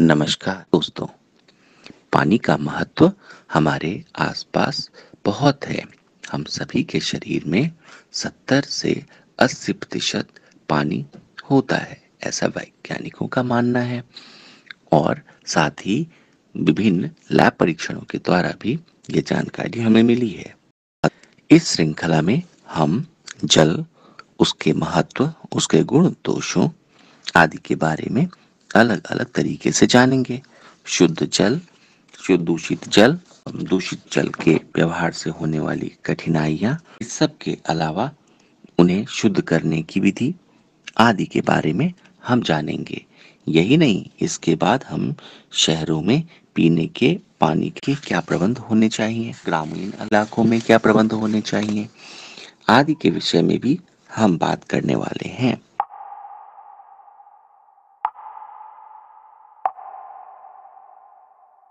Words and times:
नमस्कार 0.00 0.54
दोस्तों। 0.54 1.06
पानी 2.12 2.38
का 2.38 2.56
महत्व 2.56 3.12
हमारे 3.52 4.04
आसपास 4.18 4.90
बहुत 5.24 5.64
है। 5.64 5.82
हम 6.32 6.44
सभी 6.44 6.82
के 6.82 7.00
शरीर 7.00 7.44
में 7.44 7.70
70 8.12 8.62
से 8.62 9.04
80 9.38 9.72
प्रतिशत 9.72 10.28
पानी 10.68 11.06
होता 11.50 11.76
है, 11.76 12.02
ऐसा 12.22 12.46
वैज्ञानिकों 12.46 13.26
का 13.26 13.42
मानना 13.42 13.80
है। 13.80 14.04
और 14.92 15.22
साथ 15.46 15.70
ही 15.70 16.08
विभिन्न 16.56 17.10
लैब 17.30 17.52
परीक्षणों 17.52 18.00
के 18.00 18.18
द्वारा 18.18 18.54
भी 18.62 18.80
ये 19.10 19.22
जानकारी 19.22 19.80
हमें 19.80 20.02
मिली 20.02 20.30
है। 20.30 20.56
इस 21.50 21.72
श्रृंखला 21.72 22.22
में 22.22 22.42
हम 22.68 23.06
जल, 23.44 23.84
उसके 24.38 24.72
महत्व, 24.72 25.32
उसके 25.52 25.82
गुण, 25.82 26.10
दोषों 26.10 26.68
आदि 27.36 27.58
के 27.58 27.74
बारे 27.74 28.10
में 28.10 28.28
अलग 28.74 29.06
अलग 29.06 29.32
तरीके 29.32 29.72
से 29.72 29.86
जानेंगे। 29.86 30.40
शुद्ध 30.86 31.26
जल 31.26 31.60
शुद्ध 32.18 32.44
दूषित 32.44 32.88
जल 32.88 33.18
दूषित 33.48 34.02
जल 34.12 34.28
के 34.42 34.54
व्यवहार 34.76 35.12
से 35.12 35.30
होने 35.30 35.58
वाली 35.58 35.90
कठिनाइयाँ, 36.04 36.78
इस 37.00 37.12
सब 37.12 37.36
के 37.38 37.56
अलावा 37.68 38.10
उन्हें 38.78 39.04
शुद्ध 39.06 39.40
करने 39.40 39.82
की 39.82 40.00
विधि 40.00 40.34
आदि 40.98 41.24
के 41.24 41.40
बारे 41.40 41.72
में 41.72 41.92
हम 42.26 42.42
जानेंगे। 42.42 43.04
यही 43.46 43.76
नहीं, 43.76 44.04
इसके 44.20 44.54
बाद 44.54 44.84
हम 44.88 45.14
शहरों 45.52 46.00
में 46.02 46.22
पीने 46.56 46.86
के, 46.86 47.18
पानी 47.40 47.68
के 47.76 47.94
क्या 47.96 48.20
प्रबंध 48.20 48.58
होने 48.58 48.88
चाहिए, 48.88 49.32
ग्रामीण 49.46 49.88
इलाकों 50.02 50.44
में 50.44 50.60
क्या 50.60 50.78
प्रबंध 50.78 51.12
होने 51.12 51.40
चाहिए, 51.40 51.88
आदि 52.68 52.94
के 53.02 53.10
विषय 53.10 53.42
में 53.42 53.58
भी 53.60 53.78
हम 54.14 54.38
बात 54.38 54.64
करने 54.64 54.94
वाले 54.94 55.28
हैं। 55.28 55.56